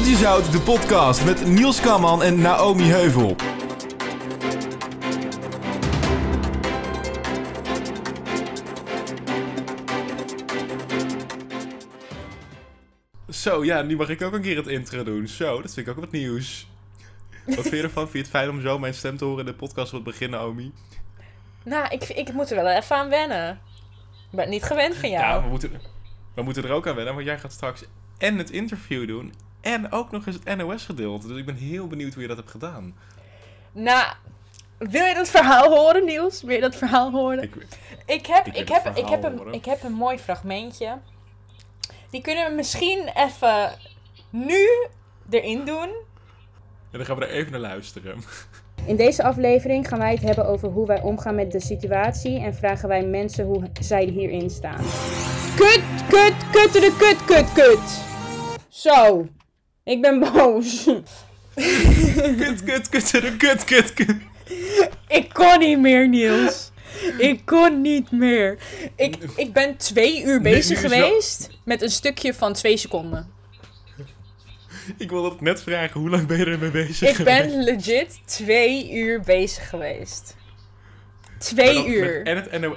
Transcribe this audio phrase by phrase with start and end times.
[0.00, 3.36] Korreltje Zout, de podcast met Niels Kamman en Naomi Heuvel.
[13.30, 15.28] Zo, ja, nu mag ik ook een keer het intro doen.
[15.28, 16.68] Zo, dat vind ik ook wat nieuws.
[17.46, 18.02] Wat vind je ervan?
[18.02, 20.04] Vind je het fijn om zo mijn stem te horen in de podcast op het
[20.04, 20.72] begin, Naomi?
[21.62, 23.60] Nou, ik, ik moet er wel even aan wennen.
[24.30, 25.24] Ik ben niet gewend van jou.
[25.24, 25.80] Ja, we moeten,
[26.34, 27.84] we moeten er ook aan wennen, want jij gaat straks
[28.18, 31.26] en het interview doen en ook nog eens het NOS-gedeelte.
[31.28, 32.94] Dus ik ben heel benieuwd hoe je dat hebt gedaan.
[33.72, 34.06] Nou,
[34.78, 36.42] wil je dat verhaal horen, Niels?
[36.42, 37.42] Wil je dat verhaal horen?
[37.42, 37.54] Ik,
[38.06, 40.98] Ik heb, Ik heb, ik, heb een, ik heb een mooi fragmentje.
[42.10, 43.70] Die kunnen we misschien even
[44.30, 44.66] nu
[45.30, 45.88] erin doen.
[46.90, 48.22] en dan gaan we er even naar luisteren.
[48.86, 52.54] In deze aflevering gaan wij het hebben over hoe wij omgaan met de situatie en
[52.54, 54.84] vragen wij mensen hoe zij hierin staan.
[55.56, 58.00] Kut, kut, kut, de kut, kut, kut.
[58.68, 59.26] Zo,
[59.90, 60.84] ik ben boos.
[61.54, 64.16] kut, kut, kut, kut, kut, kut.
[65.08, 66.70] Ik kon niet meer, Niels.
[67.18, 68.58] Ik kon niet meer.
[68.96, 73.30] Ik, ik ben twee uur bezig wel- geweest met een stukje van twee seconden.
[74.98, 77.54] Ik wilde het net vragen, hoe lang ben je ermee bezig Ik ben geweest?
[77.86, 80.36] legit twee uur bezig geweest.
[81.38, 82.22] Twee dan met- uur.
[82.26, 82.76] En, het, en,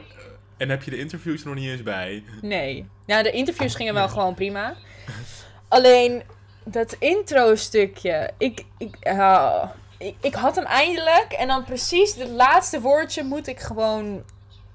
[0.57, 2.23] en heb je de interviews er nog niet eens bij?
[2.41, 2.85] Nee.
[3.05, 4.75] Nou, de interviews gingen wel gewoon prima.
[5.67, 6.23] Alleen
[6.65, 8.29] dat intro-stukje.
[8.37, 11.31] Ik, ik, ah, ik, ik had hem eindelijk.
[11.37, 14.23] En dan precies het laatste woordje moet ik gewoon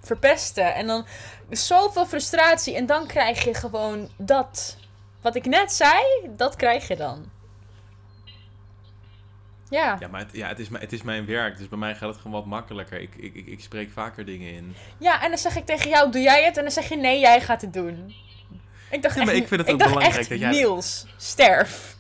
[0.03, 0.75] verpesten.
[0.75, 1.07] En dan
[1.51, 2.75] zoveel frustratie.
[2.77, 4.77] En dan krijg je gewoon dat.
[5.21, 6.03] Wat ik net zei,
[6.37, 7.31] dat krijg je dan.
[9.71, 9.97] Ja.
[10.01, 12.09] Ja, maar het, ja, het, is, mijn- het is mijn werk, dus bij mij gaat
[12.09, 13.01] het gewoon wat makkelijker.
[13.01, 14.75] Ik, ik, ik, ik spreek vaker dingen in.
[14.99, 16.57] Ja, en dan zeg ik tegen jou, doe jij het?
[16.57, 18.15] En dan zeg je, nee, jij gaat het doen.
[18.91, 21.97] Ik dacht Ja, maar echt, ik vind het ook belangrijk dat jij- Niels, sterf.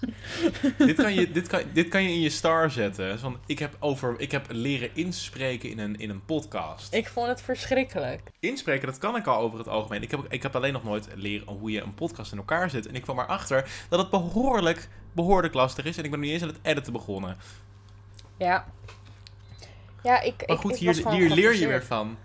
[0.78, 3.18] dit, kan je, dit, kan, dit kan je in je star zetten.
[3.18, 6.94] Van, ik, heb over, ik heb leren inspreken in een, in een podcast.
[6.94, 8.20] Ik vond het verschrikkelijk.
[8.40, 10.02] Inspreken, dat kan ik al over het algemeen.
[10.02, 12.86] Ik heb, ik heb alleen nog nooit leren hoe je een podcast in elkaar zet.
[12.86, 15.96] En ik kwam erachter dat het behoorlijk, behoorlijk lastig is.
[15.96, 17.36] En ik ben nu niet eens aan het editen begonnen.
[18.38, 18.66] Ja.
[20.02, 20.46] Ja, ik.
[20.46, 22.16] Maar goed, ik hier, hier leer je weer van.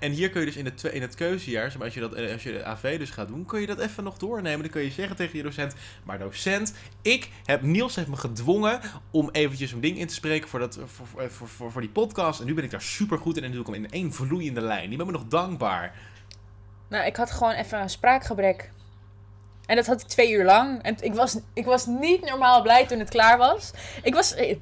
[0.00, 2.42] En- hier kun je dus in het, in het keuzejaar, als je, dat, eh, als
[2.42, 4.60] je de AV dus gaat doen, kun je dat even nog doornemen.
[4.60, 8.80] Dan kun je zeggen tegen je docent, maar docent, ik heb, Niels heeft me gedwongen
[9.10, 11.90] om eventjes een ding in te spreken voor, dat, voor, voor, voor, voor, voor die
[11.90, 12.40] podcast.
[12.40, 14.60] En nu ben ik daar super goed in en doe ik hem in één vloeiende
[14.60, 14.88] lijn.
[14.88, 15.94] Die ben me nog dankbaar.
[16.88, 18.70] Nou, ik had gewoon even een spraakgebrek.
[19.66, 20.82] En dat had ik twee uur lang.
[20.82, 23.70] En ik was, ik was niet normaal blij toen het klaar was.
[24.02, 24.34] Ik was.
[24.34, 24.56] eh,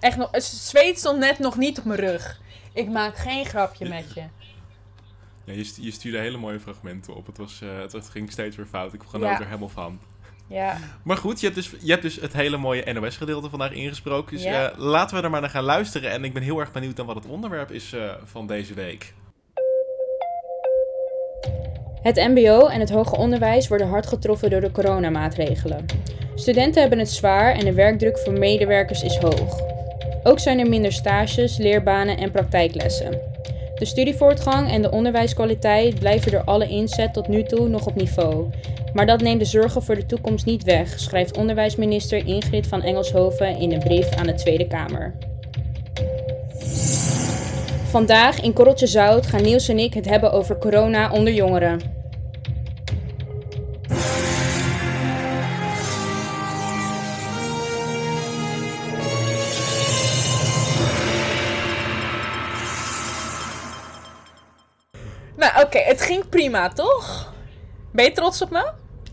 [0.00, 0.28] echt nog.
[0.30, 2.40] Het zweet stond net nog niet op mijn rug.
[2.76, 4.22] Ik maak geen grapje met je.
[5.44, 7.26] Ja, je, stu- je stuurde hele mooie fragmenten op.
[7.26, 8.92] Het, was, eh, het, het ging steeds weer fout.
[8.92, 9.38] Ik genoot Ja.
[9.40, 9.98] er helemaal van.
[10.48, 10.76] Ja.
[11.04, 14.32] Maar goed, je hebt dus, je hebt dus het hele mooie NOS-gedeelte vandaag ingesproken.
[14.34, 14.70] Dus Ja.
[14.70, 16.10] eh, laten we er maar naar gaan luisteren.
[16.10, 19.14] En ik ben heel erg benieuwd naar wat het onderwerp is eh, van deze week.
[22.02, 25.84] Het MBO en het hoger onderwijs worden hard getroffen door de coronamaatregelen.
[26.34, 29.60] Studenten hebben het zwaar en de werkdruk voor medewerkers is hoog.
[30.26, 33.18] Ook zijn er minder stages, leerbanen en praktijklessen.
[33.74, 38.50] De studievoortgang en de onderwijskwaliteit blijven door alle inzet tot nu toe nog op niveau.
[38.94, 43.58] Maar dat neemt de zorgen voor de toekomst niet weg, schrijft onderwijsminister Ingrid van Engelshoven
[43.58, 45.14] in een brief aan de Tweede Kamer.
[47.84, 51.95] Vandaag in Korreltje Zout gaan Niels en ik het hebben over corona onder jongeren.
[65.62, 67.34] Oké, het ging prima, toch?
[67.92, 68.70] Ben je trots op me?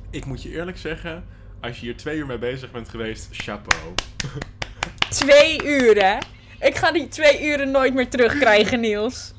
[0.09, 1.25] Ik moet je eerlijk zeggen,
[1.61, 3.93] als je hier twee uur mee bezig bent geweest, chapeau.
[5.09, 6.17] Twee uur, hè?
[6.67, 9.33] Ik ga die twee uren nooit meer terugkrijgen, Niels.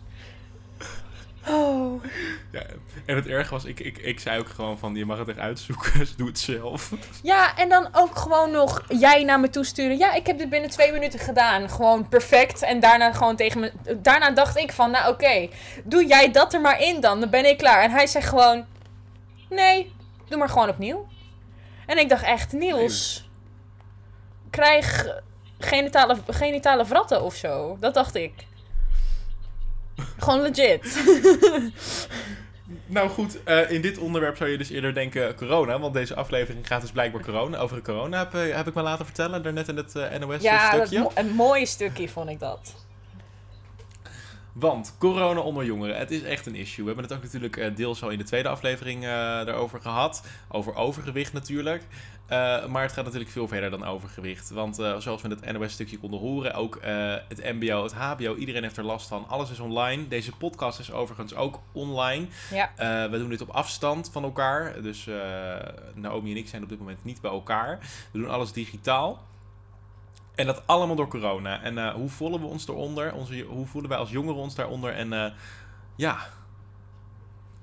[1.49, 2.05] Oh.
[2.53, 2.62] Ja,
[3.06, 5.38] en het erg was, ik, ik, ik zei ook gewoon van, je mag het echt
[5.38, 6.91] uitzoeken, dus doe het zelf.
[7.22, 9.98] Ja, en dan ook gewoon nog jij naar me toesturen.
[9.98, 11.71] Ja, ik heb dit binnen twee minuten gedaan.
[11.71, 12.63] Gewoon perfect.
[12.63, 13.72] En daarna gewoon tegen me.
[13.97, 15.48] Daarna dacht ik van, nou oké,
[15.84, 17.21] doe jij dat er maar in dan.
[17.21, 17.83] Dan ben ik klaar.
[17.83, 18.65] En hij zegt gewoon,
[19.51, 19.92] nee,
[20.28, 21.07] doe maar gewoon opnieuw.
[21.86, 23.28] En ik dacht echt, Niels,
[24.51, 25.07] krijg
[25.59, 27.77] genitale, genitale vratten of zo.
[27.80, 28.33] Dat dacht ik.
[30.24, 30.82] Gewoon legit.
[32.86, 36.66] Nou goed, eh, in dit onderwerp zou je dus eerder denken corona, want deze aflevering
[36.66, 37.59] gaat dus blijkbaar corona.
[37.59, 40.28] Over corona heb, eh, heb ik me laten vertellen, daarnet in het eh, Ja, dat,
[40.28, 40.98] NOS-stukje.
[40.98, 42.74] mo- een mooi stukje vond ik dat.
[44.54, 46.84] Want corona onder jongeren, het is echt een issue.
[46.84, 50.27] We hebben het ook natuurlijk eh, deels al in de tweede aflevering eh, daarover gehad.
[50.48, 51.83] Over overgewicht natuurlijk.
[52.27, 54.51] Eh, maar het gaat natuurlijk veel verder dan overgewicht.
[54.51, 56.78] Want zoals we in het NOS-stukje konden horen, ook
[57.28, 59.28] het MBO, het HBO, iedereen heeft er last van.
[59.28, 60.09] Alles is online.
[60.09, 62.27] Deze podcast is overigens ook online.
[62.51, 62.71] Ja.
[63.10, 64.83] We doen dit op afstand van elkaar.
[64.83, 65.09] Dus
[65.95, 67.78] Naomi en ik zijn op dit moment niet bij elkaar.
[68.12, 69.22] We doen alles digitaal.
[70.34, 71.63] En dat allemaal door corona.
[71.63, 73.13] En eh, hoe voelen we ons eronder?
[73.13, 74.95] Onze, hoe voelen wij als jongeren ons daaronder?
[74.95, 75.31] En eh,
[75.97, 76.16] ja.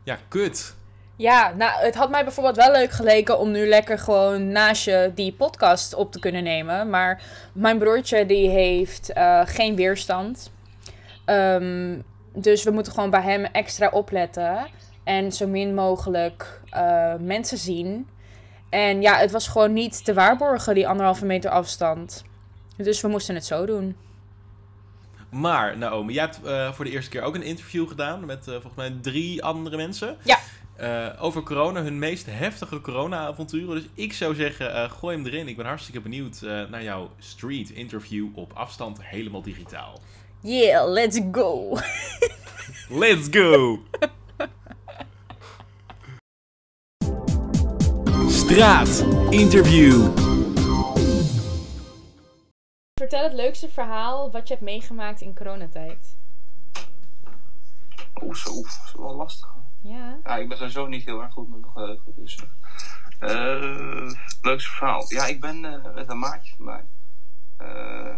[0.03, 0.75] Ja, kut.
[1.15, 5.11] Ja, nou, het had mij bijvoorbeeld wel leuk geleken om nu lekker gewoon naast je
[5.15, 6.89] die podcast op te kunnen nemen.
[6.89, 7.23] Maar
[7.53, 10.51] mijn broertje die heeft eh, geen weerstand.
[11.25, 11.99] Ehm,
[12.33, 14.67] dus we moeten gewoon bij hem extra opletten.
[15.03, 16.61] En zo min mogelijk
[17.19, 18.07] mensen zien.
[18.69, 22.23] En ja, het was gewoon niet te waarborgen, die anderhalve meter afstand.
[22.83, 23.95] Dus we moesten het zo doen.
[25.29, 28.53] Maar, Naomi, jij hebt eh, voor de eerste keer ook een interview gedaan met eh,
[28.53, 30.17] volgens mij drie andere mensen.
[30.23, 30.39] Ja.
[30.81, 33.75] Eh, over corona, hun meest heftige corona-avonturen.
[33.75, 35.47] Dus ik zou zeggen, eh, gooi hem erin.
[35.47, 39.99] Ik ben hartstikke benieuwd eh, naar jouw street interview op afstand, helemaal digitaal.
[40.39, 41.77] Yeah, let's go!
[43.03, 43.79] Let's go!
[48.29, 50.30] Straat interview.
[53.11, 56.17] Vertel het leukste verhaal wat je hebt meegemaakt in coronatijd.
[58.21, 59.49] Oeh, zo, dat is wel lastig.
[59.81, 60.19] Ja.
[60.23, 62.13] Ja, ik ben sowieso niet heel erg goed met mijn geheugen.
[62.15, 62.39] Dus,
[63.19, 64.11] eh
[64.41, 65.05] leukste verhaal.
[65.07, 66.83] Ja, ik ben eh, met een maatje van mij.
[67.57, 68.17] eh,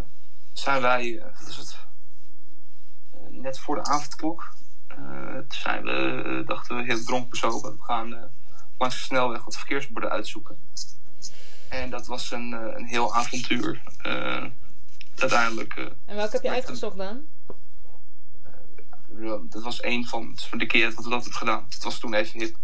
[0.53, 1.77] zijn wij, eh, wat is het?
[3.13, 4.53] Eh, net voor de avondklok.
[4.87, 7.71] eh, toen zijn we, eh, dachten we, heel dronken bezopen.
[7.75, 8.23] We gaan eh,
[8.77, 10.57] langs de snelweg wat verkeersborden uitzoeken.
[11.69, 13.81] En dat was een, eh, een heel avontuur.
[15.17, 17.27] Uiteindelijk eh, En welke heb je uitgezocht dan?
[19.49, 21.65] dat was een van het is voor de keer dat we dat hebben gedaan.
[21.69, 22.55] Het was toen even hip.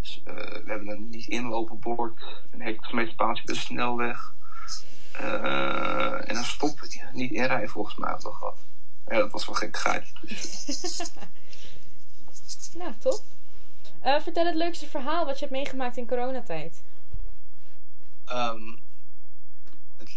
[0.00, 4.34] Dus, eh, we hebben een niet inlopen bord, een hectometerspatie bij de snelweg.
[5.12, 6.80] eh, en een stop,
[7.12, 8.58] niet inrijden volgens mij hebben we gehad.
[9.06, 10.12] Ja, dat was wel gekkigheid.
[10.20, 11.02] Dus,
[12.78, 13.22] Nou, top.
[14.00, 16.82] Eh, vertel het leukste verhaal wat je hebt meegemaakt in coronatijd.
[18.24, 18.76] Ehm,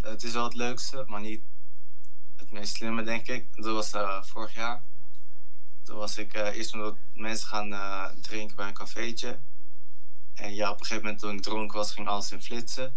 [0.02, 1.42] het, is wel het leukste, maar niet
[2.36, 3.48] het meest slimme, denk ik.
[3.56, 4.82] Dat was eh, vorig jaar.
[5.84, 9.40] Toen was ik eh, eerst wat mensen gaan eh, drinken bij een cafeetje.
[10.34, 12.94] En ja, op een gegeven moment toen ik dronken was, ging alles in flitsen.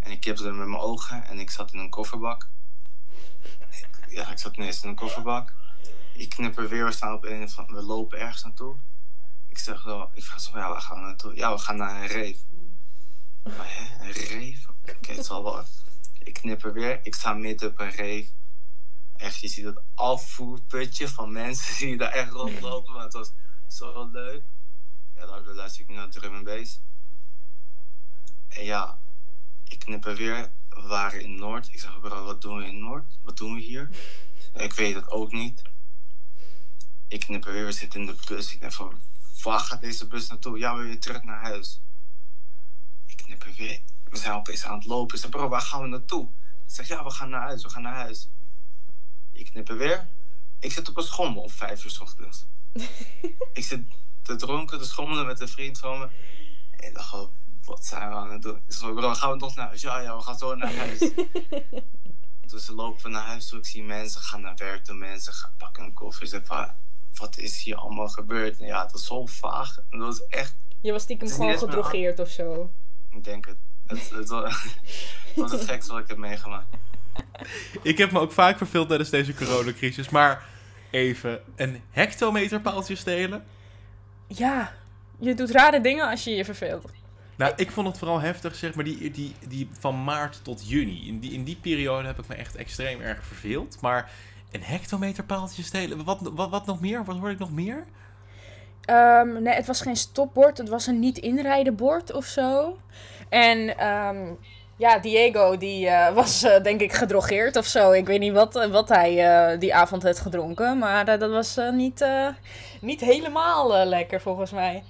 [0.00, 2.48] En ik kipte met mijn ogen en ik zat in een kofferbak.
[4.08, 5.54] Ja, ik zat ineens in een kofferbak.
[6.12, 8.76] Ik knipper weer, we staan op een van, we lopen ergens naartoe.
[9.46, 11.36] Ik zeg zo, ik vraag zo, ja, waar gaan we naartoe?
[11.36, 12.38] Ja, we gaan naar een rave.
[13.42, 14.72] Maar hè, een rave?
[14.98, 15.64] Oké, het zal wel.
[16.24, 17.00] Ik knip er weer.
[17.02, 18.28] Ik sta midden op een rave.
[19.16, 22.92] Echt, je ziet dat afvoerputje van mensen die daar echt rondlopen.
[22.92, 23.32] Maar het was
[23.68, 24.42] zo leuk.
[25.16, 26.80] Ja, daardoor luister ik naar drum en bass.
[28.48, 28.98] En ja,
[29.64, 30.50] ik knip er weer.
[30.68, 31.68] We waren in Noord.
[31.72, 33.18] Ik zeg, bro, wat doen we in Noord?
[33.22, 33.90] Wat doen we hier?
[34.54, 35.62] Ik weet het ook niet.
[37.08, 37.64] Ik knip er weer.
[37.64, 38.52] We zitten in de bus.
[38.52, 39.00] Ik denk van,
[39.42, 40.58] waar gaat deze bus naartoe?
[40.58, 41.80] Ja, we weer terug naar huis.
[43.06, 43.80] Ik knip er weer.
[44.14, 45.18] We zijn opeens aan het lopen.
[45.18, 46.28] Zeg, bro, waar gaan we naartoe?
[46.66, 47.62] Ik zeg, ja, we gaan naar huis.
[47.62, 48.28] We gaan naar huis.
[49.32, 50.08] Ik knip er weer.
[50.60, 52.46] Ik zit op een schommel om vijf uur 's ochtends.
[53.52, 53.80] ik zit
[54.22, 56.08] te dronken, te schommelen met een vriend van me.
[56.70, 57.30] En ik dacht, gewoon,
[57.64, 58.56] wat zijn we aan het doen?
[58.56, 59.80] Ik zeg, bro, gaan we nog naar huis?
[59.80, 60.98] Ja, ja, we gaan zo naar huis.
[62.50, 63.58] dus we lopen naar huis toe.
[63.58, 64.94] Ik zie mensen gaan naar werk toe.
[64.94, 66.26] Mensen gaan pakken een koffie.
[66.26, 66.74] Zeg, van,
[67.14, 68.58] wat is hier allemaal gebeurd?
[68.58, 69.78] En ja, het was zo vaag.
[69.90, 72.70] En dat was echt Je was stiekem gewoon gedrogeerd of zo.
[73.10, 73.58] ik denk het.
[73.86, 74.62] Het, het, was,
[75.52, 76.76] het gekste wat ik heb meegemaakt.
[77.82, 80.44] Ik heb me ook vaak verveeld tijdens deze coronacrisis, maar
[80.90, 83.44] even een hectometerpaaltje stelen.
[84.26, 84.72] Ja,
[85.18, 86.90] je doet rare dingen als je je verveelt.
[87.36, 91.08] Nou, ik vond het vooral heftig, zeg maar, die, die, die van maart tot juni.
[91.08, 93.80] In die, in die periode heb ik me echt extreem erg verveeld.
[93.80, 94.10] Maar
[94.50, 97.04] een hectometerpaaltje stelen, wat, wat, wat nog meer?
[97.04, 97.84] Wat hoorde ik nog meer?
[98.80, 100.58] Ehm, nee, het was geen stopbord.
[100.58, 102.78] Het was een niet inrijden bord of zo.
[103.28, 104.32] En ehm,
[104.76, 107.92] ja, Diego die eh, was eh, denk ik gedrogeerd of zo.
[107.92, 110.78] Ik weet niet wat, eh, wat hij die avond had gedronken.
[110.78, 112.06] Maar dat was niet,
[112.80, 114.82] niet helemaal lekker volgens mij.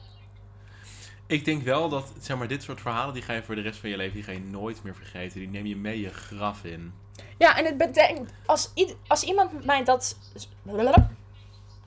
[1.26, 3.78] Ik denk wel dat, zeg maar, dit soort verhalen, die ga je voor de rest
[3.78, 5.40] van je leven, die ga je nooit meer vergeten.
[5.40, 6.92] Die neem je mee je graf in.
[7.38, 8.30] Ja, en het betekent...
[8.46, 8.72] Als,
[9.06, 10.16] als iemand mij dat...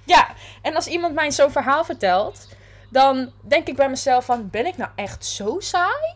[0.03, 0.27] Ja,
[0.61, 2.55] en als iemand mij zo'n verhaal vertelt...
[2.89, 4.49] Dan denk ik bij mezelf van...
[4.49, 6.15] Ben ik nou echt zo saai?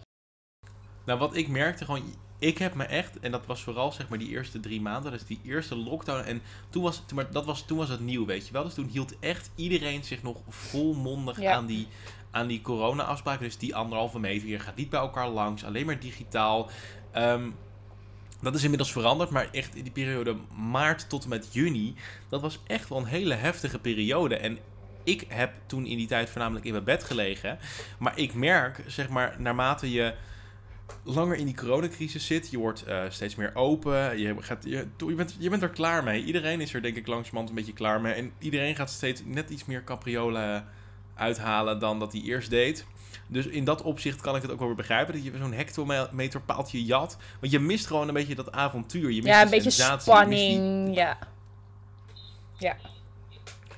[1.06, 2.04] Nou, wat ik merkte, gewoon,
[2.40, 5.26] ik heb me echt, en dat was vooral zeg maar die eerste drie maanden, dus
[5.26, 6.24] die eerste lockdown.
[6.26, 8.64] En toen was, maar dat was, toen was het nieuw, weet je wel.
[8.64, 11.54] Dus toen hield echt iedereen zich nog volmondig Ja.
[11.54, 11.88] aan die,
[12.32, 13.44] aan die corona-afspraken.
[13.44, 16.70] Dus die anderhalve meter, je gaat niet bij elkaar langs, alleen maar digitaal.
[17.12, 17.50] Ehm,
[18.42, 21.96] dat is inmiddels veranderd, maar echt in die periode maart tot en met juni,
[22.30, 24.36] dat was echt wel een hele heftige periode.
[24.36, 24.58] En
[25.04, 27.60] ik heb toen in die tijd voornamelijk in mijn bed gelegen.
[28.00, 30.14] Maar ik merk, zeg maar, naarmate je
[31.04, 35.14] langer in die coronacrisis zit, je wordt eh, steeds meer open, je, gaat, je, je,
[35.16, 36.24] bent, je bent er klaar mee.
[36.24, 38.14] Iedereen is er denk ik langzamerhand een beetje klaar mee.
[38.14, 40.68] En iedereen gaat steeds net iets meer capriolen
[41.16, 42.86] uithalen dan dat hij eerst deed.
[43.28, 45.14] Dus in dat opzicht kan ik het ook wel weer begrijpen.
[45.14, 47.18] Dat je zo'n hectometerpaaltje jat.
[47.40, 49.10] Want je mist gewoon een beetje dat avontuur.
[49.12, 50.96] Je mist Ja, een de beetje sensatie, die- spanning.
[50.96, 51.18] Ja.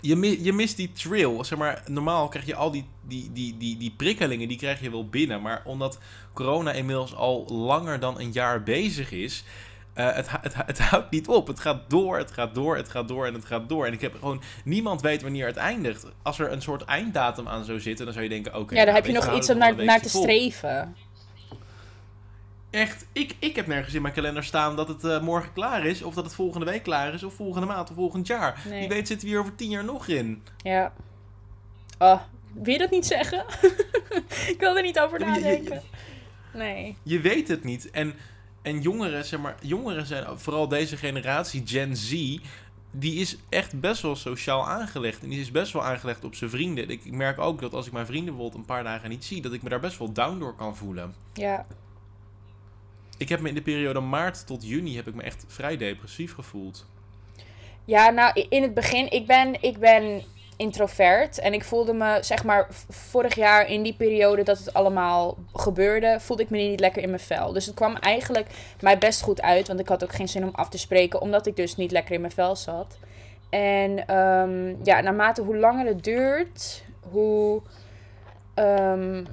[0.03, 1.43] Je, mi- je mist die thrill.
[1.43, 4.91] Zeg maar, normaal krijg je al die, die, die, die, die prikkelingen, die krijg je
[4.91, 5.41] wel binnen.
[5.41, 5.99] Maar omdat
[6.33, 9.43] corona inmiddels al langer dan een jaar bezig is,
[9.93, 11.47] eh, het, het, het houdt niet op.
[11.47, 13.85] Het gaat door, het gaat door, het gaat door en het gaat door.
[13.85, 16.05] En ik heb gewoon, niemand weet wanneer het eindigt.
[16.21, 18.75] Als er een soort einddatum aan zou zitten, dan zou je denken, oké.
[18.75, 20.21] ja, daar nou, heb je nog iets om naar, naar te vol.
[20.21, 20.95] streven.
[22.73, 26.01] Echt, ik, ik heb nergens in mijn kalender staan dat het eh, morgen klaar is.
[26.03, 27.23] Of dat het volgende week klaar is.
[27.23, 28.61] Of volgende maand of volgend jaar.
[28.69, 28.79] Nee.
[28.79, 30.43] Wie weet zitten we hier over tien jaar nog in.
[30.57, 30.93] Ja.
[31.99, 32.21] Oh,
[32.53, 33.45] wil je dat niet zeggen?
[34.53, 35.81] ik wil er niet over Ja, maar je- nadenken.
[36.53, 36.97] Nee.
[37.03, 37.91] Je weet het niet.
[37.91, 38.13] En,
[38.61, 42.37] en jongeren, zeg maar, jongeren zijn vooral deze generatie, Gen Z,
[42.91, 45.23] die is echt best wel sociaal aangelegd.
[45.23, 46.89] En die is best wel aangelegd op zijn vrienden.
[46.89, 49.41] Ik, ik merk ook dat als ik mijn vrienden bijvoorbeeld een paar dagen niet zie,
[49.41, 51.15] dat ik me daar best wel down door kan voelen.
[51.33, 51.65] Ja.
[53.23, 56.33] Ik heb me in de periode maart tot juni heb ik me echt vrij depressief
[56.33, 56.85] gevoeld.
[57.85, 60.21] Ja, nou, in het begin, ik ben, ik ben
[60.57, 61.39] introvert.
[61.39, 66.17] En ik voelde me, zeg maar, vorig jaar in die periode dat het allemaal gebeurde,
[66.19, 67.53] voelde ik me niet lekker in mijn vel.
[67.53, 68.47] Dus het kwam eigenlijk
[68.79, 71.45] mij best goed uit, want ik had ook geen zin om af te spreken, omdat
[71.45, 72.97] ik dus niet lekker in mijn vel zat.
[73.49, 77.61] En ehm, ja, naarmate hoe langer het duurt, hoe
[78.53, 79.23] ehm,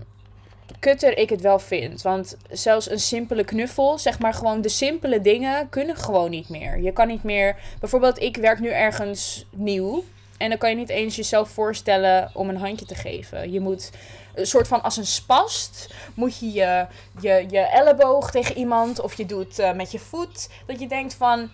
[0.80, 2.02] kutter ik het wel vind.
[2.02, 6.80] Want zelfs een simpele knuffel, zeg maar gewoon de simpele dingen, kunnen gewoon niet meer.
[6.80, 10.04] Je kan niet meer Bijvoorbeeld, ik werk nu ergens nieuw.
[10.36, 13.52] En dan kan je niet eens jezelf voorstellen om een handje te geven.
[13.52, 13.90] Je moet
[14.34, 16.86] een soort van als een spast, moet je je,
[17.20, 20.48] je, je elleboog tegen iemand of je doet eh, met je voet.
[20.66, 21.50] Dat je denkt van,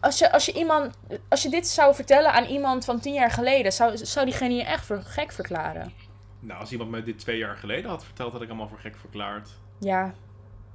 [0.00, 0.94] als je, als, je iemand,
[1.28, 4.64] als je dit zou vertellen aan iemand van tien jaar geleden, zou, zou diegene je
[4.64, 5.92] echt voor gek verklaren.
[6.40, 8.96] Nou, als iemand me dit twee jaar geleden had verteld, had ik allemaal voor gek
[8.96, 9.48] verklaard.
[9.78, 10.14] Ja,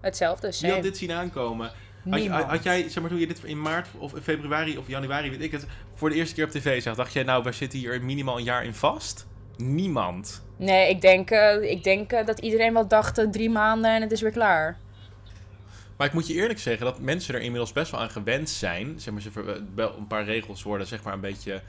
[0.01, 0.47] hetzelfde.
[0.47, 0.73] Wie same.
[0.73, 1.71] had dit zien aankomen?
[2.09, 4.87] Had, je- had jij, zeg maar, toen je dit in maart of in februari of
[4.87, 7.51] januari, weet ik het, voor de eerste keer op tv zag, dacht jij nou, we
[7.51, 9.27] zitten hier minimaal een jaar in vast?
[9.57, 10.43] Niemand.
[10.57, 14.01] Nee, ik denk, eh, ik denk eh, dat iedereen wel dacht eh, drie maanden en
[14.01, 14.77] het is weer klaar.
[15.97, 18.99] Maar ik moet je eerlijk zeggen dat mensen er inmiddels best wel aan gewend zijn.
[18.99, 21.61] Zeg maar, ze wel een paar regels worden zeg maar een beetje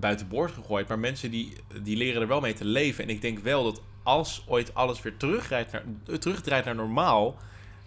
[0.00, 0.88] buitenboord gegooid.
[0.88, 3.04] Maar mensen die, die leren er wel mee te leven.
[3.04, 5.82] En ik denk wel dat als ooit alles weer terugdraait naar,
[6.18, 7.34] terugdraait naar normaal,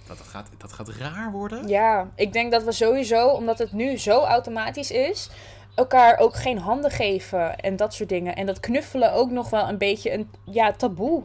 [0.07, 1.67] dat het gaat, dat gaat raar worden.
[1.67, 5.29] Ja, ik denk dat we sowieso, omdat het nu zo automatisch is,
[5.75, 8.35] elkaar ook geen handen geven en dat soort dingen.
[8.35, 11.23] En dat knuffelen ook nog wel een beetje een ja, taboe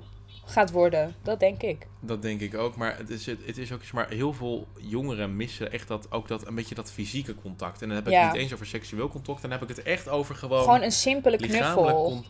[0.50, 1.14] gaat worden.
[1.22, 1.86] Dat denk ik.
[2.00, 2.76] Dat denk ik ook.
[2.76, 6.28] Maar het is, het is ook zeg maar heel veel jongeren missen echt dat, ook
[6.28, 7.82] dat, een beetje dat fysieke contact.
[7.82, 8.22] En dan heb ik Ja.
[8.22, 9.42] het niet eens over seksueel contact.
[9.42, 12.24] Dan heb ik het echt over gewoon, Gewoon een simpele knuffel.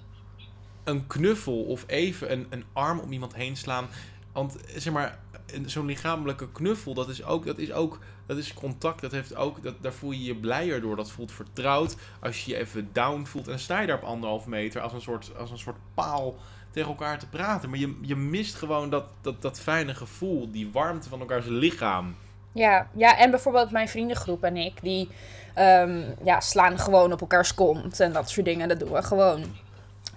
[0.84, 3.86] een knuffel of even een, een arm om iemand heen slaan.
[4.32, 5.18] Want zeg maar,
[5.66, 9.00] zo'n lichamelijke knuffel, dat is ook, dat is ook, dat is contact.
[9.00, 10.96] Dat heeft ook, dat, daar voel je je blijer door.
[10.96, 11.96] Dat voelt vertrouwd.
[12.20, 14.92] Als je je even down voelt en dan sta je daar op anderhalve meter als
[14.92, 16.36] een soort, als een soort paal
[16.70, 17.70] tegen elkaar te praten.
[17.70, 22.16] Maar je, je mist gewoon dat, dat, dat fijne gevoel, die warmte van elkaars lichaam.
[22.52, 25.08] Ja, ja, en bijvoorbeeld mijn vriendengroep en ik, die
[25.54, 28.68] ehm, ja, slaan gewoon op elkaars kont en dat soort dingen.
[28.68, 29.44] Dat doen we gewoon.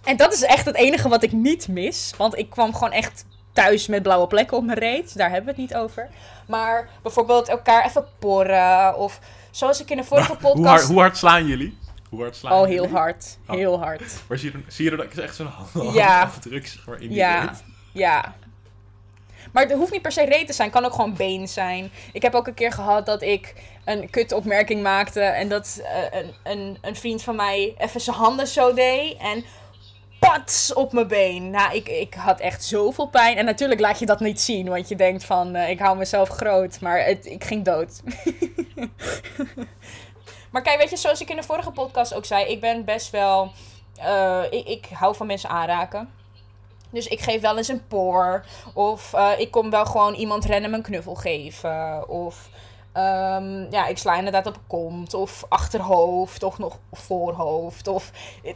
[0.04, 2.14] En dat is echt het enige wat ik niet mis.
[2.18, 5.18] Want ik kwam gewoon echt thuis met blauwe plekken op mijn reet.
[5.18, 6.10] Daar hebben we het niet over.
[6.48, 8.98] Maar bijvoorbeeld elkaar even porren.
[8.98, 9.20] Of
[9.52, 10.58] zoals ik in de vorige podcast...
[10.58, 11.78] Hoe hard, hoe hard slaan jullie?
[12.10, 12.74] Hoe hard slaan Oh, jullie?
[12.88, 13.38] heel hard.
[13.48, 13.56] Oh.
[13.56, 14.02] Heel hard.
[14.28, 16.22] Maar zie je, zie je dat ik echt zo'n hand Ja.
[16.22, 17.64] afdruk zeg maar, in die Ja, reet?
[17.92, 18.36] ja.
[19.52, 20.68] Maar het hoeft niet per se reet te zijn.
[20.70, 21.92] Het kan ook gewoon been zijn.
[22.14, 23.54] Ik heb ook een keer gehad dat ik
[23.86, 25.22] een kutopmerking maakte.
[25.22, 29.18] En dat eh, een, een, een vriend van mij even zijn handen zo deed.
[29.18, 29.44] En
[30.28, 31.50] pats op mijn been.
[31.50, 33.38] Nou, ik, ik had echt zoveel pijn.
[33.38, 34.70] En natuurlijk laat je dat niet zien.
[34.70, 36.80] Want je denkt van, eh, ik hou mezelf groot.
[36.80, 38.02] Maar het, ik ging dood.
[40.52, 42.46] maar kijk, weet je, zoals ik in de vorige podcast ook zei.
[42.46, 43.52] Ik ben best wel...
[43.96, 46.10] eh, ik, ik hou van mensen aanraken.
[46.90, 48.46] Dus ik geef wel eens een poor.
[48.74, 52.10] Of eh, ik kom wel gewoon iemand random een knuffel geven.
[52.10, 52.50] Of
[52.94, 55.14] ehm, ja, ik sla inderdaad op kont.
[55.14, 56.44] Of achterhoofd.
[56.44, 57.88] Of nog voorhoofd.
[57.88, 58.12] Of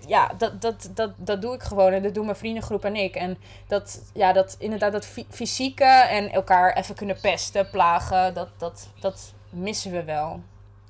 [0.08, 1.92] ja, dat, dat, dat, dat doe ik gewoon.
[1.92, 3.16] En dat doen mijn vriendengroep en ik.
[3.16, 3.38] En
[3.68, 8.34] dat, ja, dat inderdaad, dat fy- fysieke en elkaar even kunnen pesten, plagen.
[8.34, 10.42] Dat, dat, dat missen we wel.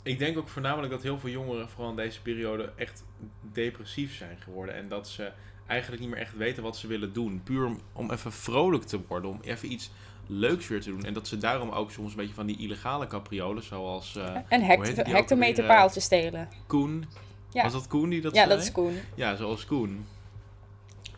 [0.04, 3.04] Ik denk ook voornamelijk dat heel veel jongeren vooral in deze periode echt
[3.42, 4.76] depressief zijn geworden.
[4.76, 5.32] En dat ze
[5.68, 7.42] eigenlijk niet meer echt weten wat ze willen doen.
[7.44, 9.92] Puur om even vrolijk te worden, om even iets
[10.28, 11.04] leuks weer te doen.
[11.04, 14.62] En dat ze daarom ook soms een beetje van die illegale capriolen, zoals eh, En
[14.62, 16.48] Hoe heet die hect ook hectometerpaaltjes stelen.
[16.68, 17.06] Koen.
[17.52, 17.64] Ja.
[17.64, 18.56] Was dat Koen die dat Ja, zei?
[18.56, 18.98] dat is Koen.
[19.16, 20.06] Ja, zoals Koen.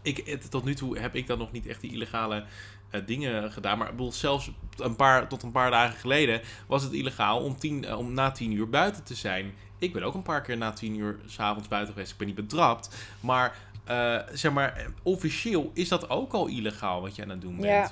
[0.01, 2.43] Ik, tot nu toe heb ik dan nog niet echt die illegale
[2.89, 3.77] eh, dingen gedaan.
[3.77, 7.57] Maar ik bedoel, zelfs een paar, tot een paar dagen geleden was het illegaal om,
[7.57, 9.53] tien, eh, om na tien uur buiten te zijn.
[9.79, 12.11] Ik ben ook een paar keer na tien uur s'avonds buiten geweest.
[12.11, 12.95] Ik ben niet betrapt.
[13.19, 17.41] Maar, eh, zeg maar, eh, officieel is dat ook al illegaal wat je aan het
[17.41, 17.67] doen bent.
[17.67, 17.91] Ja,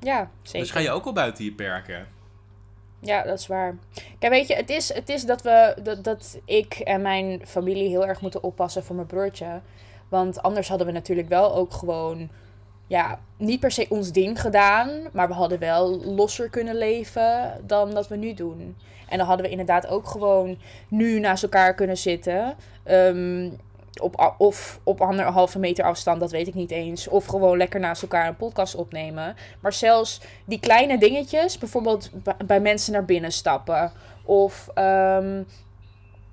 [0.00, 0.60] Ja, zeker.
[0.60, 2.06] Dus ga je ook al buiten je perken.
[3.00, 3.76] Ja, dat is waar.
[4.18, 7.88] Kijk, weet je, het is, het is dat, we, dat, dat ik en mijn familie
[7.88, 9.60] heel erg moeten oppassen voor mijn broertje.
[10.08, 12.28] Want anders hadden we natuurlijk wel ook gewoon,
[12.86, 14.90] ja, niet per se ons ding gedaan.
[15.12, 18.76] Maar we hadden wel losser kunnen leven dan dat we nu doen.
[19.08, 22.56] En dan hadden we inderdaad ook gewoon nu naast elkaar kunnen zitten.
[22.82, 23.50] Ehm,
[24.00, 27.08] op, of op anderhalve meter afstand, dat weet ik niet eens.
[27.08, 29.36] Of gewoon lekker naast elkaar een podcast opnemen.
[29.60, 32.10] Maar zelfs die kleine dingetjes, bijvoorbeeld
[32.46, 33.92] bij mensen naar binnen stappen.
[34.24, 35.42] Of ehm,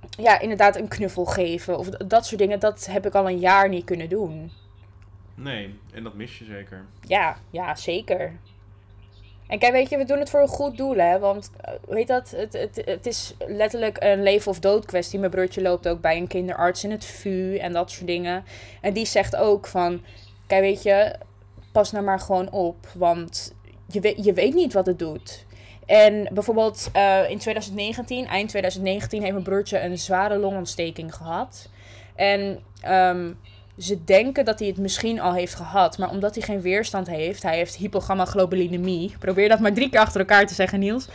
[0.10, 1.78] ja, inderdaad een knuffel geven.
[1.78, 4.52] Of dat soort dingen, dat heb ik al een jaar niet kunnen doen.
[5.36, 6.86] Nee, en dat mis je zeker.
[7.02, 8.40] Ja, ja, zeker.
[9.48, 11.20] En kijk, weet je, we doen het voor een goed doel, hè.
[11.20, 15.20] Want, eh, weet dat, het, het, het is letterlijk een leven of dood kwestie.
[15.20, 18.44] Mijn broertje loopt ook bij een kinderarts in het VU en dat soort dingen.
[18.82, 20.02] En die zegt ook van,
[20.48, 21.16] kijk, weet je,
[21.72, 22.88] pas nou maar gewoon op.
[22.96, 23.54] Want
[23.88, 25.46] je weet, je weet niet wat het doet.
[25.86, 31.70] En bijvoorbeeld eh, in 2019, eind 2019, heeft mijn broertje een zware longontsteking gehad.
[32.16, 33.32] En ehm,
[33.78, 35.98] ze denken dat hij het misschien al heeft gehad.
[35.98, 39.16] Maar omdat hij geen weerstand heeft, hij heeft hypogammaglobulinemie.
[39.20, 41.08] Probeer dat maar drie keer achter elkaar te zeggen, Niels.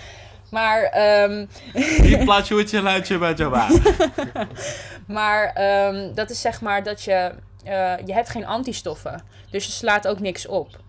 [0.51, 1.47] Maar, ehm,
[2.11, 3.69] Je plaats je luidje bij Java.
[5.07, 7.33] maar ehm, dat is zeg maar dat je...
[7.65, 9.23] eh, je hebt geen antistoffen.
[9.51, 10.81] Dus je slaat ook niks op.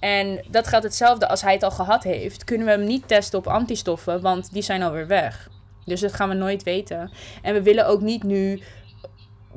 [0.00, 2.44] En dat geldt hetzelfde als hij het al gehad heeft.
[2.44, 5.48] Kunnen we hem niet testen op antistoffen, want die zijn alweer weg.
[5.84, 7.10] Dus dat gaan we nooit weten.
[7.42, 8.62] En we willen ook niet nu,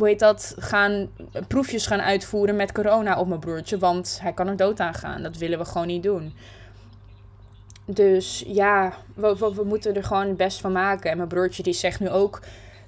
[0.02, 1.10] hoe heet dat, gaan
[1.48, 3.78] proefjes gaan uitvoeren met corona op mijn broertje.
[3.78, 5.24] Want hij kan er dood aan gaan.
[5.24, 6.34] Dat willen we gewoon niet doen.
[7.86, 11.12] Dus ja, we, we, moeten er gewoon het best van maken.
[11.12, 12.42] En mijn broertje die zegt nu ook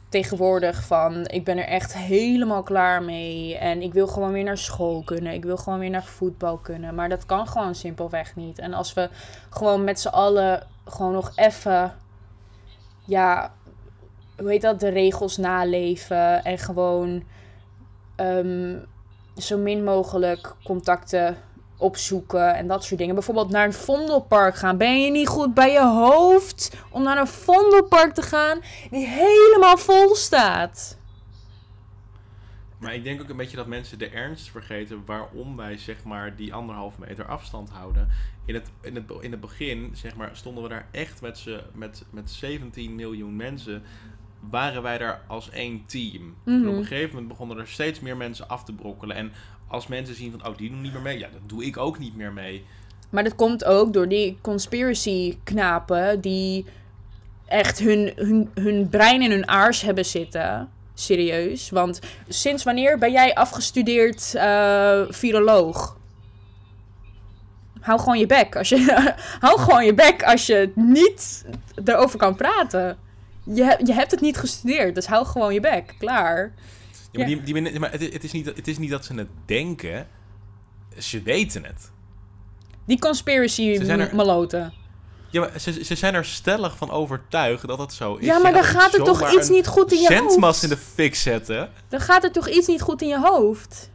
[0.10, 1.28] tegenwoordig van...
[1.28, 3.58] ik ben er echt helemaal klaar mee.
[3.58, 5.34] En ik wil gewoon weer naar school kunnen.
[5.34, 6.96] Ik wil gewoon weer naar voetbal kunnen.
[6.96, 8.60] Maar dat kan gewoon simpelweg niet.
[8.60, 9.10] En als we
[9.50, 11.96] gewoon met z'n allen gewoon nog even...
[13.06, 13.54] ja,
[14.38, 14.80] hoe heet dat?
[14.80, 16.44] De regels naleven.
[16.44, 17.24] En gewoon
[18.16, 18.78] ehm,
[19.38, 21.38] zo min mogelijk contacten
[21.78, 23.16] opzoeken en dat soort dingen.
[23.16, 24.78] Bijvoorbeeld naar een Vondelpark gaan.
[24.78, 29.78] Ben je niet goed bij je hoofd om naar een Vondelpark te gaan die helemaal
[29.78, 30.98] vol staat?
[32.78, 36.36] Maar ik denk ook een beetje dat mensen de ernst vergeten waarom wij zeg maar
[36.36, 38.10] die anderhalve meter afstand houden.
[38.46, 41.62] In het, in het, in het begin zeg maar, stonden we daar echt met, z'n-
[41.74, 43.84] met, met 17 miljoen mensen.
[44.50, 46.36] Waren wij daar als één team.
[46.46, 46.68] En op Mhm.
[46.78, 49.16] een gegeven moment begonnen er steeds meer mensen af te brokkelen.
[49.16, 49.32] En
[49.68, 51.20] als mensen zien van, oh die doen niet meer mee.
[51.20, 52.66] Ja, dan doe ik ook niet meer mee.
[53.10, 56.66] Maar dat komt ook door die conspiracy knapen die
[57.46, 60.70] echt hun, hun, hun brein in hun aars hebben zitten.
[60.94, 61.70] Serieus.
[61.70, 65.98] Want sinds wanneer ben jij afgestudeerd eh, viroloog?
[67.80, 68.56] Hou gewoon je bek.
[68.56, 71.46] Als je, hou gewoon je bek als je niet
[71.86, 72.98] erover kan praten.
[73.44, 75.96] Je, je hebt het niet gestudeerd, dus hou gewoon je bek.
[75.98, 76.54] Klaar.
[77.12, 79.28] Ja, maar die, die, maar het, het, is niet, het is niet dat ze het
[79.46, 80.08] denken.
[80.98, 81.92] Ze weten het.
[82.86, 84.74] Die conspiracy er- maloten.
[85.30, 88.26] Ja, maar ze, ze zijn er stellig van overtuigd dat dat zo is.
[88.26, 90.64] Ja, maar dan gaat er toch iets niet goed in je zendmast hoofd.
[90.64, 91.70] in de fik zetten.
[91.90, 93.90] Dan gaat er toch iets niet goed in je hoofd.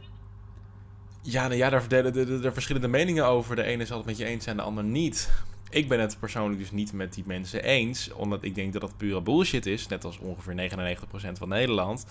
[1.21, 3.55] Ja, nou ja daar, daar, daar, daar verschillende meningen over.
[3.55, 5.29] De ene zal het met je eens zijn, de ander niet.
[5.69, 8.13] Ik ben het persoonlijk dus niet met die mensen eens.
[8.13, 9.87] Omdat ik denk dat dat pure bullshit is.
[9.87, 12.05] Net als ongeveer 99% van Nederland.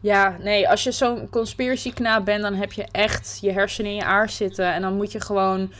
[0.00, 3.96] Ja, nee, als je zo'n conspiracy knaap bent, dan heb je echt je hersenen in
[3.96, 4.72] je aars zitten.
[4.72, 5.72] En dan moet je gewoon,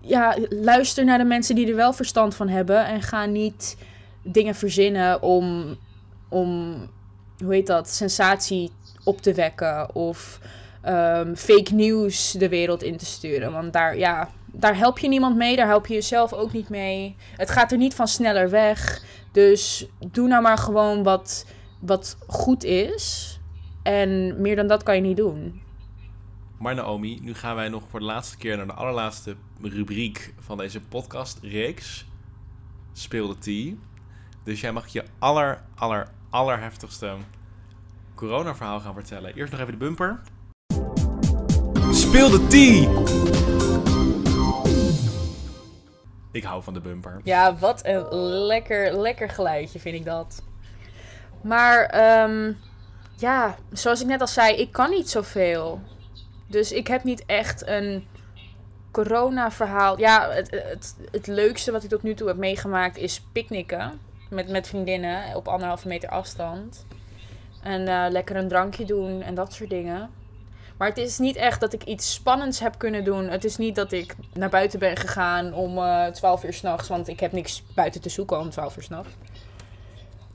[0.00, 2.86] ja, luister naar de mensen die er wel verstand van hebben.
[2.86, 3.76] En ga niet
[4.22, 5.76] dingen verzinnen om,
[6.28, 6.76] om
[7.38, 8.70] hoe heet dat, sensatie
[9.04, 9.94] op te wekken.
[9.94, 10.40] Of
[10.82, 13.52] ehm, fake news de wereld in te sturen.
[13.52, 17.16] Want daar, ja, daar help je niemand mee, daar help je jezelf ook niet mee.
[17.36, 19.02] Het gaat er niet van sneller weg.
[19.32, 21.46] Dus doe nou maar gewoon wat,
[21.80, 23.38] wat goed is.
[23.82, 25.62] En meer dan dat kan je niet doen.
[26.58, 30.56] Maar Naomi, nu gaan wij nog voor de laatste keer naar de allerlaatste rubriek van
[30.56, 32.06] deze podcastreeks.
[32.92, 33.74] Speel de tea.
[34.44, 37.16] Dus jij mag je aller, aller, allerheftigste
[38.14, 39.34] corona-verhaal gaan vertellen.
[39.34, 40.20] Eerst nog even de bumper.
[41.90, 43.57] Speel de tea!
[46.30, 47.20] Ik hou van de bumper.
[47.24, 50.42] Ja, wat een lekker, lekker geluidje vind ik dat.
[51.40, 52.52] Maar ehm,
[53.16, 55.80] ja, zoals ik net al zei, ik kan niet zoveel.
[56.46, 58.06] Dus ik heb niet echt een
[58.90, 59.98] corona-verhaal.
[59.98, 64.00] Ja, het, het, het leukste wat ik tot nu toe heb meegemaakt is picknicken.
[64.30, 66.86] Met, met vriendinnen op anderhalve meter afstand.
[67.62, 70.10] En eh, lekker een drankje doen en dat soort dingen.
[70.78, 73.28] Maar het is niet echt dat ik iets spannends heb kunnen doen.
[73.28, 76.88] Het is niet dat ik naar buiten ben gegaan om eh 12 uur s'nachts.
[76.88, 79.12] Want ik heb niks buiten te zoeken om 12 uur s'nachts.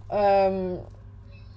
[0.08, 0.76] Ehm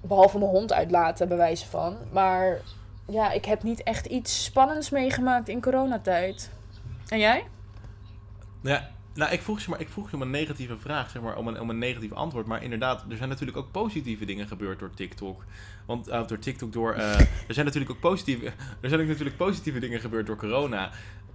[0.06, 1.96] behalve mijn hond uitlaten, bij wijze van.
[2.12, 2.60] Maar
[3.06, 6.50] ja, ik heb niet echt iets spannends meegemaakt in coronatijd.
[7.08, 7.44] En jij?
[8.62, 11.36] Ja, nou, ik vroeg, je maar, ik vroeg je om een negatieve vraag, zeg maar,
[11.36, 12.46] om een, om een negatief antwoord.
[12.46, 15.44] Maar inderdaad, er zijn natuurlijk ook positieve dingen gebeurd door TikTok.
[15.86, 16.94] Want, uh, door TikTok, door...
[16.94, 18.46] Uh, er zijn natuurlijk ook positieve,
[18.80, 20.90] er zijn ook natuurlijk positieve dingen gebeurd door corona.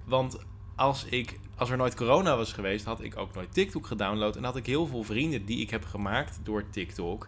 [0.06, 0.38] Want
[0.76, 4.36] als, ik, als er nooit corona was geweest, had ik ook nooit TikTok gedownload.
[4.36, 7.28] En had ik heel veel vrienden die ik heb gemaakt door TikTok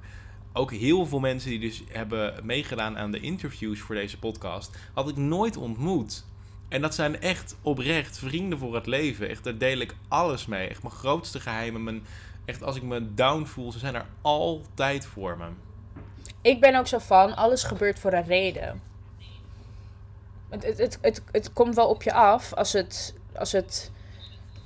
[0.53, 5.09] ook heel veel mensen die dus hebben meegedaan aan de interviews voor deze podcast, had
[5.09, 6.25] ik nooit ontmoet.
[6.73, 9.29] En dat zijn echt oprecht vrienden voor het leven.
[9.29, 10.67] Echt, daar deel ik alles mee.
[10.67, 11.83] Echt mijn grootste geheimen.
[11.83, 12.05] Mijn,
[12.45, 15.45] echt, als ik me down voel, ze zijn er altijd voor me.
[16.41, 18.81] Ik ben ook zo van, alles gebeurt voor een reden.
[20.49, 23.91] Het, het, het, het, het komt wel op je af als het, als het,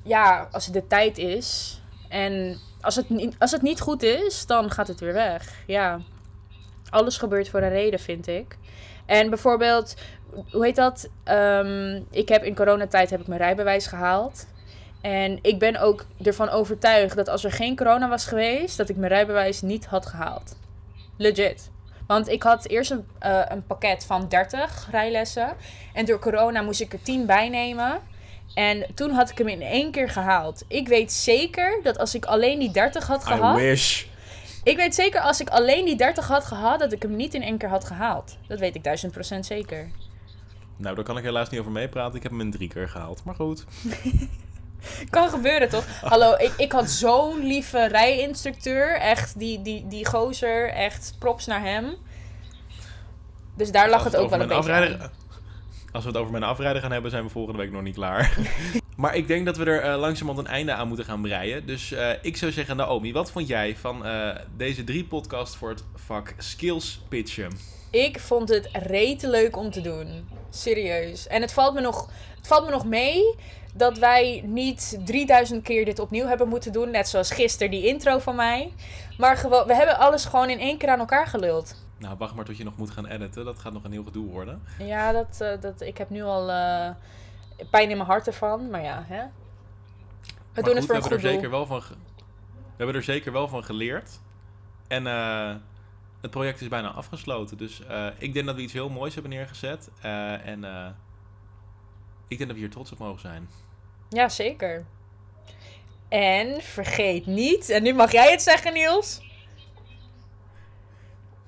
[0.04, 1.80] ja, als het de tijd is.
[2.10, 5.54] En als het, niet, als het niet goed is, dan gaat het weer weg.
[5.66, 6.00] Ja.
[6.90, 8.58] Alles gebeurt voor een reden, vind ik.
[9.08, 9.96] En bijvoorbeeld,
[10.52, 11.10] hoe heet dat?
[11.26, 14.48] Um, ik heb in coronatijd heb ik mijn rijbewijs gehaald.
[15.02, 18.96] En ik ben ook ervan overtuigd dat als er geen corona was geweest, dat ik
[18.96, 20.58] mijn rijbewijs niet had gehaald.
[21.18, 21.70] Legit.
[22.08, 25.56] Want ik had eerst een, uh, een pakket van 30 rijlessen.
[25.94, 28.00] En door corona moest ik er 10 bij nemen.
[28.54, 30.64] En toen had ik hem in één keer gehaald.
[30.68, 33.60] Ik weet zeker dat als ik alleen die 30 had gehad.
[33.60, 34.06] I wish.
[34.68, 37.42] Ik weet zeker als ik alleen die 30 had gehad, dat ik hem niet in
[37.42, 38.38] één keer had gehaald.
[38.48, 39.92] Dat weet ik duizend procent zeker.
[40.78, 42.16] Nou, daar kan ik helaas niet over meepraten.
[42.16, 43.24] Ik heb hem in drie keer gehaald.
[43.24, 43.66] Maar goed.
[45.10, 45.86] kan gebeuren toch?
[46.02, 49.00] Hallo, ik, ik had zo'n lieve rijinstructeur.
[49.00, 50.70] Echt, die, die, die gozer.
[50.70, 51.96] Echt props naar hem.
[53.56, 55.10] Dus daar lag het ook wel een beetje.
[55.92, 58.38] Als we het over mijn afrijden gaan hebben, zijn we volgende week nog niet klaar.
[58.98, 61.66] maar ik denk dat we er uh, langzamerhand een einde aan moeten gaan breien.
[61.66, 65.70] Dus uh, ik zou zeggen, Naomi, wat vond jij van uh, deze drie podcasts voor
[65.70, 67.52] het vak skills pitchen?
[67.92, 70.30] Ik vond het rete leuk om te doen.
[70.50, 71.28] Serieus.
[71.28, 73.36] En het valt me nog, het valt me nog mee
[73.74, 76.92] dat wij niet 3000 keer dit opnieuw hebben moeten doen.
[76.92, 78.74] Net zoals gisteren die intro van mij.
[79.18, 81.87] Maar we hebben alles gewoon in één keer aan elkaar geluld.
[81.98, 83.46] Nou, wacht maar tot je nog moet gaan editen.
[83.46, 84.62] Dat gaat nog een heel gedoe worden.
[84.80, 86.90] Ja, dat, uh, dat, ik heb nu al uh,
[87.70, 88.70] pijn in mijn hart ervan.
[88.70, 89.24] Maar ja, hè.
[89.24, 91.96] We maar doen goed, het voor we een hebben er zeker wel van We
[92.78, 94.20] hebben er zeker wel van geleerd.
[94.88, 95.56] En uh,
[96.22, 97.58] het project is bijna afgesloten.
[97.58, 97.82] Dus
[98.18, 99.90] ik denk dat we iets heel moois hebben neergezet.
[100.02, 100.64] en
[102.28, 103.50] ik denk dat we hier trots op mogen zijn.
[104.10, 104.86] Ja, zeker.
[106.10, 109.22] En vergeet niet, en nu mag jij het zeggen, Niels.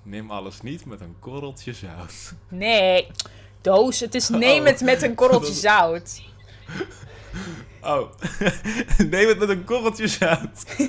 [0.10, 2.34] Neem alles niet met een korreltje zout.
[2.48, 3.08] Nee,
[3.62, 4.00] doos.
[4.00, 4.68] Het is neem Oh.
[4.68, 6.22] het met een korreltje zout.
[7.82, 8.12] Oh,
[9.10, 10.66] neem het met een korreltje zout.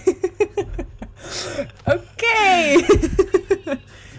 [1.96, 2.84] Oké.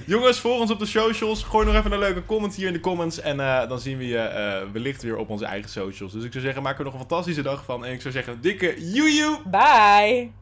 [0.06, 1.44] Jongens, volg ons op de socials.
[1.44, 3.20] Gooi nog even een leuke comment hier in de comments.
[3.20, 6.12] En uh, dan zien we je uh, wellicht weer op onze eigen socials.
[6.12, 7.86] Dus ik zou zeggen, maak er nog een fantastische dag van.
[7.86, 9.40] En ik zou zeggen, dikke joejoe!
[9.46, 10.41] Bye.